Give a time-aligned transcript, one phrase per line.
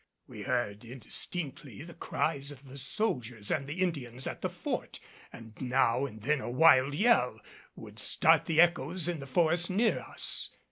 [0.25, 4.99] We heard indistinctly the cries of the soldiers and the Indians at the fort,
[5.31, 7.39] and now and then a wild yell
[7.75, 10.49] would start the echoes in the forest near us.